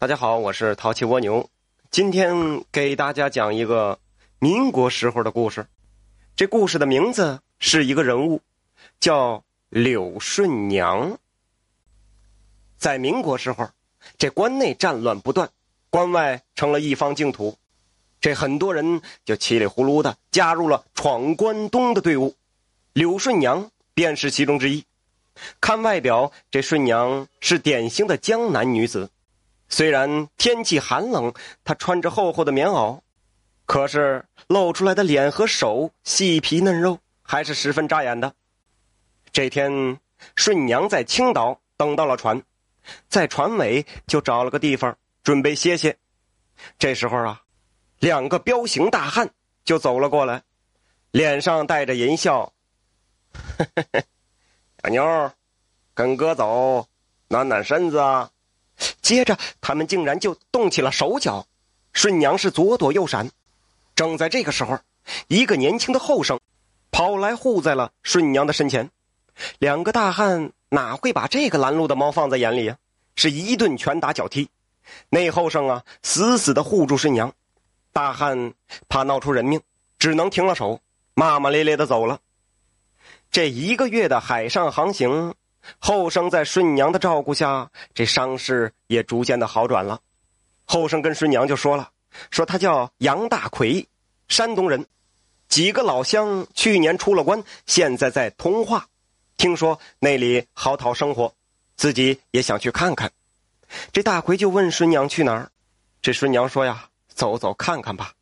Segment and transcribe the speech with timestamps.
[0.00, 1.50] 大家好，我是淘气蜗牛，
[1.90, 3.98] 今天给大家讲一个
[4.38, 5.66] 民国时候的故事。
[6.36, 8.40] 这故事的名字是一个人物，
[9.00, 11.18] 叫柳顺娘。
[12.76, 13.70] 在民国时候，
[14.16, 15.50] 这关内战乱不断，
[15.90, 17.58] 关外成了一方净土，
[18.20, 22.36] 这很多人就稀里糊涂的加入了闯关东的队伍，
[22.92, 24.84] 柳顺娘便是其中之一。
[25.60, 29.10] 看外表，这顺娘是典型的江南女子。
[29.68, 31.32] 虽然天气寒冷，
[31.62, 33.00] 他穿着厚厚的棉袄，
[33.66, 38.34] 可是露出来的脸和手细皮嫩肉，还是十分扎眼的。
[39.30, 40.00] 这天，
[40.34, 42.42] 顺娘在青岛等到了船，
[43.08, 45.96] 在船尾就找了个地方准备歇歇。
[46.78, 47.42] 这时候啊，
[47.98, 49.30] 两个彪形大汉
[49.64, 50.42] 就走了过来，
[51.10, 52.52] 脸上带着淫笑：
[54.82, 55.30] “小妞，
[55.92, 56.88] 跟哥走，
[57.28, 58.30] 暖暖身子啊。”
[59.00, 61.46] 接着，他们竟然就动起了手脚，
[61.92, 63.30] 顺娘是左躲右闪。
[63.94, 64.78] 正在这个时候，
[65.26, 66.38] 一个年轻的后生
[66.90, 68.90] 跑来护在了顺娘的身前。
[69.58, 72.76] 两个大汉哪会把这个拦路的猫放在眼里呀？
[73.16, 74.48] 是一顿拳打脚踢。
[75.08, 77.32] 那后生啊，死死的护住顺娘。
[77.92, 78.52] 大汉
[78.88, 79.60] 怕闹出人命，
[79.98, 80.80] 只能停了手，
[81.14, 82.20] 骂骂咧咧的走了。
[83.30, 85.34] 这一个月的海上航行。
[85.78, 90.00] 后生在顺娘的照顾下，这伤势也逐渐的好转了。
[90.64, 91.90] 后生跟顺娘就说了
[92.30, 93.86] ：“说他叫杨大奎，
[94.28, 94.86] 山东人，
[95.48, 98.86] 几个老乡去年出了关，现在在通化，
[99.36, 101.34] 听说那里好讨生活，
[101.76, 103.10] 自己也想去看看。”
[103.92, 105.50] 这大奎就问顺娘去哪儿，
[106.00, 108.12] 这顺娘说呀：“走走看看吧。”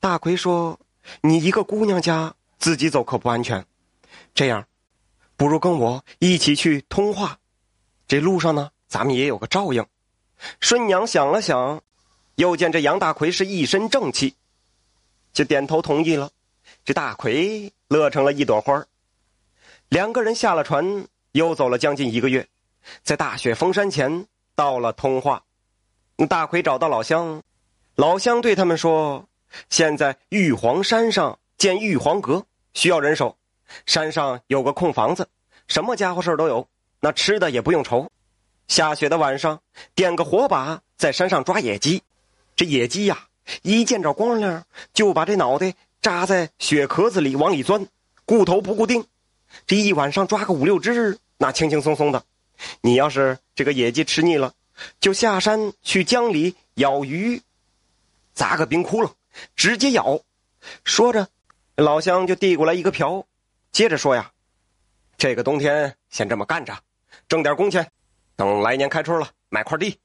[0.00, 0.78] 大奎说
[1.22, 3.64] ：“你一个姑娘家自己走可不安全，
[4.34, 4.66] 这样。”
[5.36, 7.38] 不如跟我一起去通化，
[8.08, 9.84] 这路上呢，咱们也有个照应。
[10.60, 11.82] 顺娘想了想，
[12.36, 14.34] 又见这杨大奎是一身正气，
[15.32, 16.30] 就点头同意了。
[16.84, 18.86] 这大奎乐成了一朵花
[19.88, 22.48] 两个人下了船，又走了将近一个月，
[23.02, 25.44] 在大雪封山前到了通化。
[26.28, 27.42] 大奎找到老乡，
[27.94, 29.28] 老乡对他们说
[29.68, 33.36] ：“现在玉皇山上建玉皇阁，需要人手。”
[33.86, 35.28] 山上有个空房子，
[35.68, 36.68] 什么家伙事都有，
[37.00, 38.10] 那吃的也不用愁。
[38.68, 39.60] 下雪的晚上，
[39.94, 42.02] 点个火把，在山上抓野鸡。
[42.56, 43.28] 这野鸡呀，
[43.62, 47.86] 一见着光亮，就把这脑袋扎在雪壳子里往里钻，
[48.24, 49.06] 固头不固定。
[49.66, 52.24] 这一晚上抓个五六只，那轻轻松松的。
[52.80, 54.54] 你要是这个野鸡吃腻了，
[54.98, 57.42] 就下山去江里咬鱼，
[58.34, 59.12] 砸个冰窟窿，
[59.54, 60.20] 直接咬。
[60.82, 61.28] 说着，
[61.76, 63.26] 老乡就递过来一个瓢。
[63.72, 64.30] 接着说呀，
[65.18, 66.74] 这个冬天先这么干着，
[67.28, 67.90] 挣点工钱，
[68.36, 69.98] 等来年开春了买块地。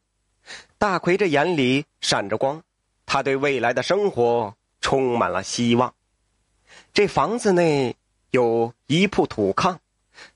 [0.78, 2.62] 大奎这眼里闪着光，
[3.06, 5.94] 他对未来的生活充满了希望。
[6.94, 7.96] 这房子内
[8.32, 9.78] 有一铺土炕，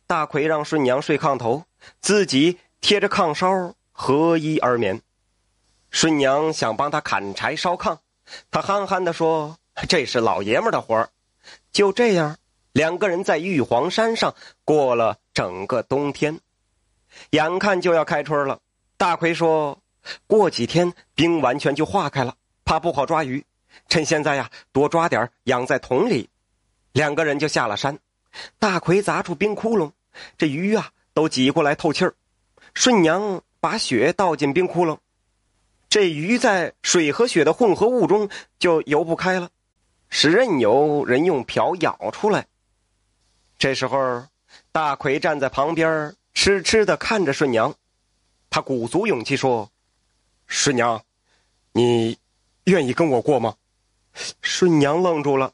[0.05, 1.65] 大奎让顺娘睡炕头，
[1.99, 5.01] 自己贴着炕梢合衣而眠。
[5.89, 7.97] 顺娘想帮他砍柴烧炕，
[8.51, 9.57] 他憨憨的说
[9.89, 11.09] ：“这是老爷们的活
[11.71, 12.37] 就这样。
[12.75, 16.41] 两个人在玉皇山上过了整个冬天，
[17.29, 18.59] 眼看就要开春了。
[18.97, 19.81] 大奎说
[20.27, 23.45] ：“过几天冰完全就化开了，怕不好抓鱼，
[23.87, 26.29] 趁现在呀，多抓点养在桶里。”
[26.91, 27.97] 两个人就下了山。
[28.59, 29.93] 大奎砸出冰窟窿，
[30.37, 32.13] 这鱼啊都挤过来透气儿。
[32.73, 34.97] 顺娘把雪倒进冰窟窿，
[35.87, 38.27] 这鱼在水和雪的混合物中
[38.59, 39.49] 就游不开了，
[40.09, 42.47] 是任由人用瓢舀出来。
[43.57, 44.25] 这时候，
[44.71, 47.73] 大奎站在旁边，痴痴的看着顺娘。
[48.49, 49.69] 他鼓足勇气说
[50.47, 51.03] ：“顺娘，
[51.71, 52.17] 你
[52.65, 53.55] 愿意跟我过吗？”
[54.41, 55.51] 顺娘愣住了，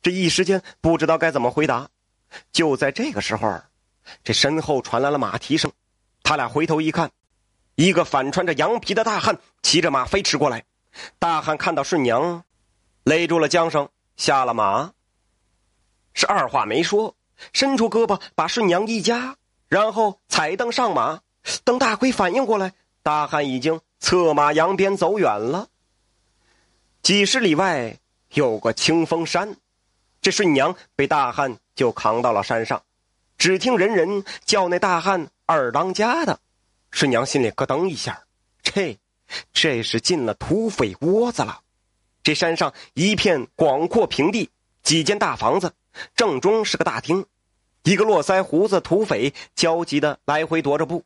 [0.00, 1.90] 这一时间不知道该怎么回答。
[2.52, 3.60] 就在这个时候，
[4.24, 5.70] 这身后传来了马蹄声。
[6.22, 7.10] 他俩回头一看，
[7.74, 10.64] 一个反穿着羊皮的大汉骑着马飞驰过来。
[11.18, 12.44] 大汉看到顺娘，
[13.04, 14.92] 勒住了缰绳，下了马，
[16.14, 17.14] 是二话没说。
[17.52, 19.36] 伸出胳膊把顺娘一夹，
[19.68, 21.20] 然后踩蹬上马。
[21.64, 25.68] 等大奎反应过来，大汉已经策马扬鞭走远了。
[27.02, 27.96] 几十里外
[28.34, 29.56] 有个清风山，
[30.20, 32.82] 这顺娘被大汉就扛到了山上。
[33.38, 36.40] 只听人人叫那大汉二当家的，
[36.90, 38.24] 顺娘心里咯噔一下，
[38.62, 38.98] 这
[39.52, 41.60] 这是进了土匪窝子了。
[42.22, 44.50] 这山上一片广阔平地，
[44.82, 45.72] 几间大房子。
[46.14, 47.26] 正中是个大厅，
[47.82, 51.04] 一个络腮胡子土匪焦急的来回踱着步。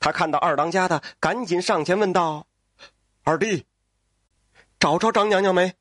[0.00, 2.46] 他看到二当家的，赶紧上前问道
[3.24, 3.64] ：“二弟，
[4.80, 5.74] 找着张娘娘没？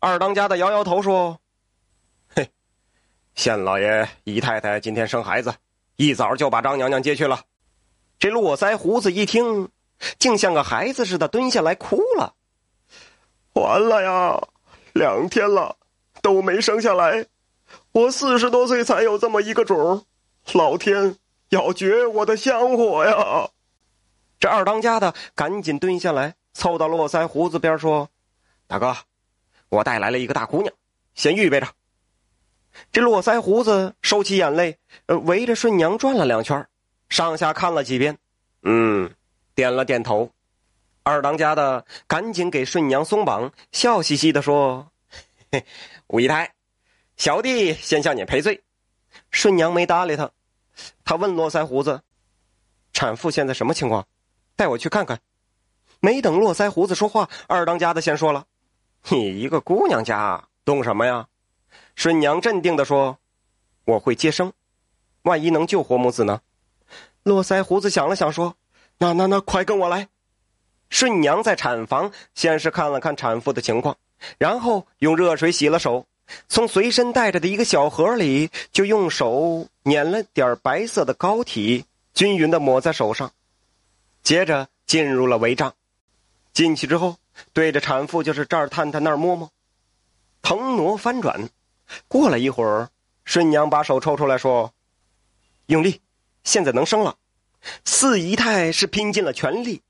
[0.00, 1.40] 二当家的摇摇头说
[2.34, 2.50] ：“嘿，
[3.34, 5.54] 县老爷姨太太今天生孩子，
[5.96, 7.44] 一早就把张娘娘接去了。”
[8.18, 9.70] 这络腮胡子一听，
[10.18, 12.34] 竟像个孩子似的蹲下来哭了。
[13.52, 14.48] 完了呀，
[14.92, 15.76] 两天了，
[16.20, 17.26] 都没生下来。
[17.92, 20.04] 我四十多岁才有这么一个种
[20.52, 21.16] 老天
[21.48, 23.50] 要绝我的香火呀！
[24.38, 28.08] 这二当家的赶紧蹲下来，凑到络腮胡子边说
[28.66, 28.96] ：“大哥，
[29.68, 30.72] 我带来了一个大姑娘，
[31.14, 31.66] 先预备着。”
[32.92, 36.66] 这络腮胡子收起眼泪，呃，围着顺娘转了两圈，
[37.08, 38.16] 上下看了几遍，
[38.62, 39.12] 嗯，
[39.54, 40.30] 点了点头。
[41.02, 44.92] 二当家的赶紧给顺娘松绑，笑嘻嘻的说
[45.50, 45.64] ：“嘿，
[46.06, 46.52] 五姨太。”
[47.20, 48.62] 小弟先向你赔罪，
[49.30, 50.30] 顺娘没搭理他。
[51.04, 52.00] 他问络腮胡子
[52.94, 54.06] ：“产妇现在什么情况？
[54.56, 55.20] 带我去看看。”
[56.00, 58.46] 没等络腮胡子说话，二当家的先说了
[59.10, 61.28] ：“你一个姑娘家，懂什么呀？”
[61.94, 63.18] 顺娘镇定的说
[63.84, 64.54] ：“我会接生，
[65.20, 66.40] 万一能救活母子呢？”
[67.22, 68.56] 络腮胡子想了想说
[68.96, 70.08] ：“那那那，快跟我来。”
[70.88, 73.98] 顺娘在产房先是看了看产妇的情况，
[74.38, 76.06] 然后用热水洗了手。
[76.48, 81.84] 从随身带着的一个小盒里，就用手捻了点白色的膏体，
[82.14, 83.32] 均匀的抹在手上，
[84.22, 85.74] 接着进入了围帐。
[86.52, 87.16] 进去之后，
[87.52, 89.50] 对着产妇就是这儿探探那儿摸摸，
[90.42, 91.48] 腾挪翻转。
[92.06, 92.90] 过了一会儿，
[93.24, 94.72] 顺娘把手抽出来说
[95.66, 96.00] ：“用力，
[96.44, 97.16] 现在能生了。”
[97.84, 99.82] 四姨太是拼尽了全力。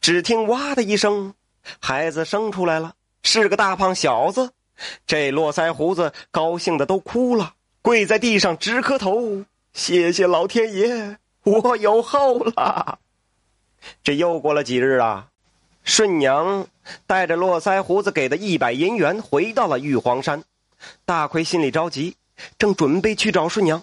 [0.00, 1.34] 只听“哇”的一声，
[1.80, 4.52] 孩子生出来了，是个大胖小子。
[5.06, 12.98] 这络腮胡子高兴的都哭了，跪在地上直磕头，谢谢老天爷，我有后了。
[14.02, 15.28] 这又过了几日啊，
[15.84, 16.66] 顺娘
[17.06, 20.42] 带着络腮胡子给的一百银元回到了玉皇山。
[21.04, 22.16] 大奎心里着急，
[22.58, 23.82] 正准备去找顺娘，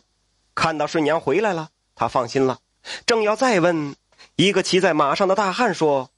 [0.54, 2.60] 看到顺娘回来了，他放心了，
[3.06, 3.96] 正要再问，
[4.36, 6.10] 一个骑在马上的大汉说：“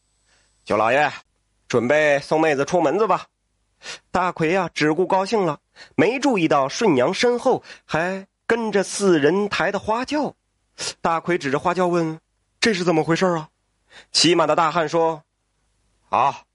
[0.65, 1.11] 九老爷，
[1.67, 3.27] 准备送妹子出门子吧。”
[4.11, 5.59] 大奎呀，只顾高兴了，
[5.95, 10.35] 没注意到顺娘身后还跟着四人抬的花轿。
[11.01, 12.19] 大奎指着花轿问
[12.59, 13.49] ：“这是怎么回事啊？”
[14.11, 15.23] 骑马的大汉说
[16.09, 16.45] ：“好，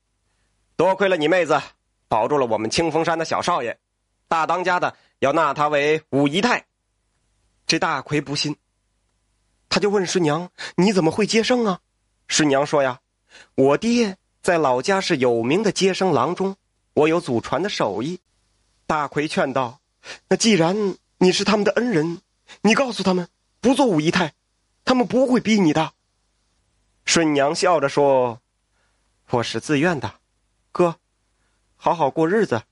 [0.76, 1.60] 多亏了你妹子，
[2.08, 3.78] 保住了我们清风山的小少爷，
[4.28, 6.66] 大当家的要纳她为五姨太。”
[7.66, 8.56] 这大奎不信，
[9.68, 11.80] 他就问顺娘：“你怎么会接生啊？”
[12.26, 13.00] 顺娘说：“呀，
[13.54, 16.56] 我爹在老家是有名的接生郎中。”
[16.94, 18.20] 我有祖传的手艺，
[18.86, 19.80] 大奎劝道
[20.28, 22.20] ：“那既然你是他们的恩人，
[22.62, 23.28] 你告诉他们
[23.60, 24.34] 不做五姨太，
[24.84, 25.92] 他们不会逼你的。”
[27.04, 28.40] 顺娘笑着说
[29.30, 30.14] ：“我是自愿的，
[30.72, 30.96] 哥，
[31.76, 32.62] 好好过日子。”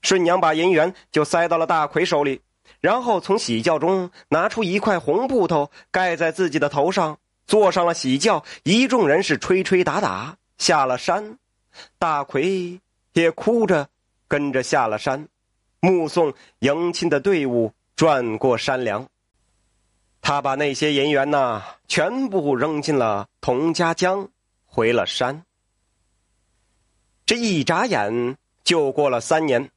[0.00, 2.40] 顺娘把银元就塞到了大奎手里，
[2.80, 8.44] 然后从喜轿中拿出一块红布头盖在自己的头上，坐上了喜轿。
[8.62, 11.38] 一众人是吹吹打打下了山，
[11.98, 12.80] 大奎。
[13.12, 13.88] 也哭着
[14.26, 15.28] 跟着下了山，
[15.80, 19.08] 目送迎亲的队伍转过山梁。
[20.20, 24.28] 他把那些银元呐，全部扔进了童家江，
[24.66, 25.44] 回了山。
[27.24, 29.70] 这一眨眼就过了三年，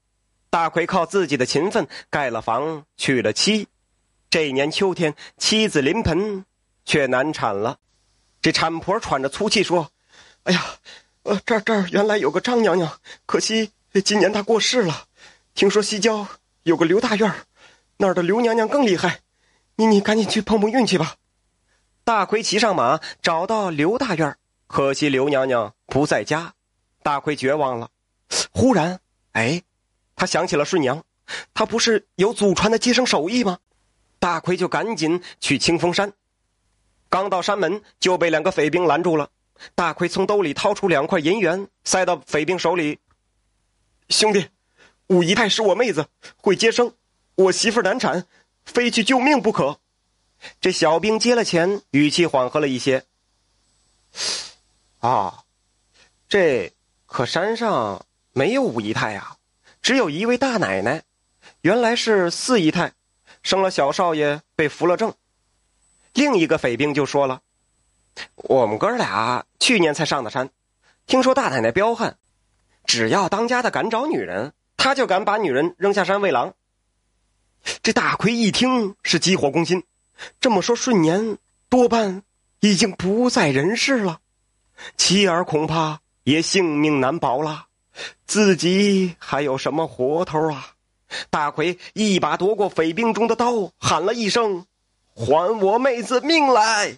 [0.49, 3.67] 大奎靠自己的勤奋盖了房，娶了妻。
[4.29, 6.45] 这年秋天，妻子临盆，
[6.85, 7.77] 却难产了。
[8.41, 9.91] 这产婆喘着粗气说
[10.43, 10.63] ：“哎呀！”
[11.23, 13.71] 呃，这儿这儿原来有个张娘娘，可惜
[14.03, 15.05] 今年她过世了。
[15.53, 16.27] 听说西郊
[16.63, 17.31] 有个刘大院
[17.97, 19.19] 那儿的刘娘娘更厉害。
[19.75, 21.15] 你你赶紧去碰碰运气吧。
[22.03, 24.35] 大奎骑上马，找到刘大院
[24.67, 26.53] 可惜刘娘娘不在家。
[27.03, 27.89] 大奎绝望了。
[28.51, 28.99] 忽然，
[29.33, 29.61] 哎，
[30.15, 31.03] 他想起了顺娘，
[31.53, 33.59] 她不是有祖传的接生手艺吗？
[34.19, 36.13] 大奎就赶紧去清风山。
[37.09, 39.29] 刚到山门，就被两个匪兵拦住了。
[39.75, 42.99] 大奎从兜里掏出两块银元，塞到匪兵手里。
[44.09, 44.49] 兄弟，
[45.07, 46.93] 五姨太是我妹子，会接生，
[47.35, 48.25] 我媳妇难产，
[48.65, 49.79] 非去救命不可。
[50.59, 53.05] 这小兵接了钱，语气缓和了一些。
[54.99, 55.43] 啊，
[56.27, 56.73] 这
[57.05, 59.37] 可山上没有五姨太呀，
[59.81, 61.03] 只有一位大奶奶，
[61.61, 62.93] 原来是四姨太，
[63.43, 65.13] 生了小少爷被扶了正。
[66.13, 67.41] 另一个匪兵就说了。
[68.35, 70.49] 我们哥俩去年才上的山，
[71.07, 72.17] 听说大奶奶彪悍，
[72.85, 76.53] 只要当家的敢找女人，他就敢把女人扔下山喂狼。
[77.83, 79.83] 这大奎一听是急火攻心，
[80.39, 81.37] 这么说顺年
[81.69, 82.23] 多半
[82.59, 84.19] 已经不在人世了，
[84.97, 87.67] 妻儿恐怕也性命难保了，
[88.25, 90.73] 自己还有什么活头啊？
[91.29, 94.65] 大奎一把夺过匪兵中的刀，喊了一声
[95.13, 96.97] ：“还我妹子命来！”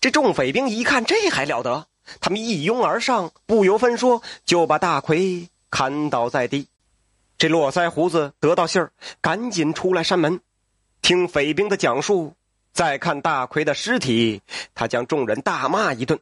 [0.00, 1.86] 这众匪兵一看，这还了得！
[2.20, 6.68] 他们一拥而上，不由分说就把大奎砍倒在地。
[7.38, 10.40] 这络腮胡子得到信儿，赶紧出来山门，
[11.02, 12.34] 听匪兵的讲述，
[12.72, 14.42] 再看大奎的尸体，
[14.74, 16.18] 他将众人大骂一顿。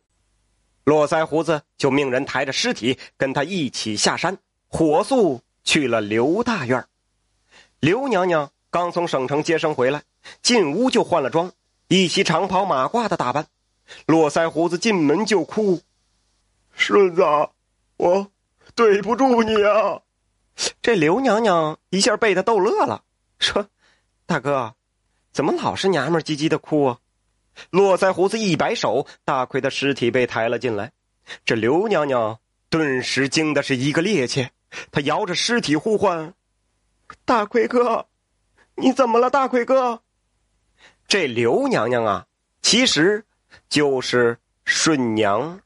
[0.85, 4.39] 络腮胡子就命人抬着尸体跟他一起下山，
[4.69, 6.85] 火速去了刘大院。
[7.79, 10.03] 刘娘娘刚从省城接生回来，
[10.43, 11.53] 进屋就换了装，
[11.93, 13.49] 一袭长袍马褂的打扮。
[14.07, 15.83] 络腮胡子进门就哭
[16.73, 17.23] ：“顺子，
[17.99, 18.29] 我
[18.75, 20.01] 对不住你啊！”
[20.81, 23.05] 这刘娘娘一下被他逗乐了，
[23.39, 23.69] 说
[24.25, 24.75] ：“大哥，
[25.33, 26.99] 怎么老是娘们唧唧的哭啊？”
[27.69, 30.93] 络腮胡子一摆手，大奎的尸体被抬了进来。
[31.45, 32.39] 这刘娘娘
[32.71, 34.49] 顿时惊的是一个趔趄，
[34.91, 36.33] 她摇着尸体呼唤
[37.27, 38.07] ：“大奎哥，
[38.77, 39.29] 你怎么了？
[39.29, 40.01] 大奎哥！”
[41.09, 42.27] 这刘娘娘啊，
[42.63, 43.25] 其实
[43.69, 45.61] 就是顺娘。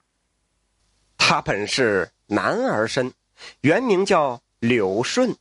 [1.19, 3.13] 她本是男儿身，
[3.61, 5.37] 原名叫柳顺。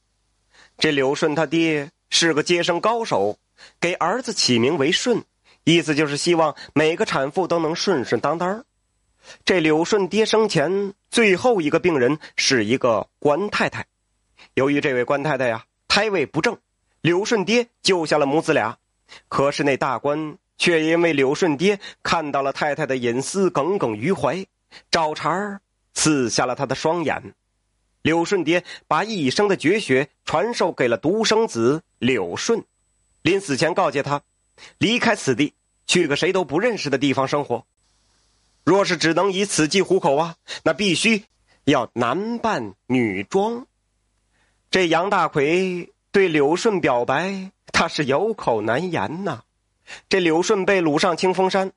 [0.78, 3.40] 这柳顺他爹是个接生高手，
[3.80, 5.24] 给儿子起名为顺。
[5.64, 8.66] 意思就是希望每个产妇都能顺顺当当。
[9.44, 13.88] 这柳顺爹生前最后一个病人是一个官太太，
[14.54, 16.58] 由于这位官太太呀胎位不正，
[17.02, 18.78] 柳顺爹救下了母子俩。
[19.28, 24.46] 可是那大官却因为柳顺爹看到了太太的隐私，耿耿于怀，
[24.90, 25.62] 找茬儿
[25.94, 27.34] 刺瞎了他的双眼。
[28.02, 32.64] 柳顺爹把一生的绝学传授给了独生子柳顺，
[33.22, 34.22] 临死前告诫他。
[34.78, 35.54] 离开此地，
[35.88, 37.66] 去个谁都不认识的地方生活。
[38.64, 41.24] 若是只能以此计糊口啊，那必须
[41.66, 43.66] 要男扮女装。
[44.72, 49.44] 这杨大奎对柳顺表白，他是有口难言呐。
[50.08, 51.74] 这柳顺被掳上清风山，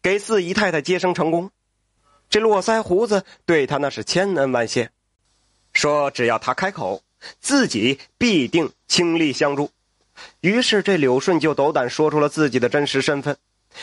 [0.00, 1.50] 给四姨太太接生成功。
[2.28, 4.90] 这络腮胡子对他那是千恩万谢，
[5.72, 7.02] 说只要他开口，
[7.40, 9.72] 自己必定倾力相助。
[10.40, 13.36] 于是，这柳顺就斗胆说出了自己的真实身份。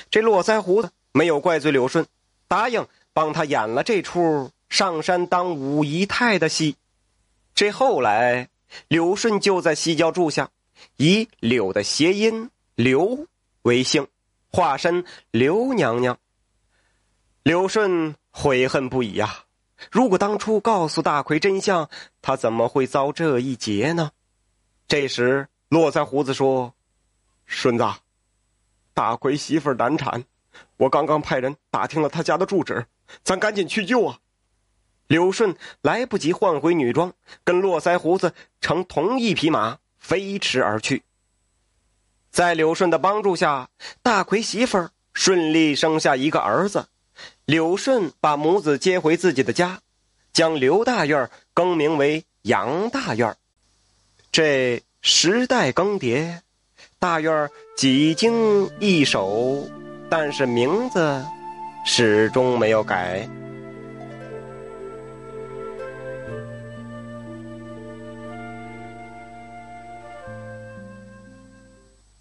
[0.09, 2.07] 这络腮胡子没有怪罪柳顺，
[2.47, 6.77] 答应帮他演了这出上山当五姨太的戏。
[7.53, 8.47] 这后来，
[8.87, 10.49] 柳顺就在西郊住下，
[10.97, 13.27] 以柳的谐音“刘”
[13.63, 14.07] 为姓，
[14.51, 16.17] 化身刘娘娘。
[17.43, 19.45] 柳顺悔恨不已呀！
[19.91, 21.89] 如果当初告诉大奎真相，
[22.21, 24.11] 他怎么会遭这一劫呢？
[24.87, 25.47] 这时。
[25.69, 26.73] 络腮胡子说
[27.45, 27.83] ：“顺子，
[28.93, 30.23] 大奎媳妇难产，
[30.77, 32.85] 我刚刚派人打听了他家的住址，
[33.21, 34.17] 咱赶紧去救啊！”
[35.07, 41.03] 柳顺来不及换回女装，跟络腮胡子乘同一匹马飞驰而去。
[42.29, 43.69] 在柳顺的帮助下，
[44.03, 46.87] 大奎媳妇儿顺利生下一个儿子。
[47.45, 49.79] 柳顺把母子接回自己的家，
[50.33, 53.35] 将刘大院更名为杨大院。
[54.31, 54.83] 这。
[55.03, 56.39] 时代更迭，
[56.99, 59.69] 大院几经易手，
[60.09, 61.23] 但是名字
[61.85, 63.29] 始终没有改。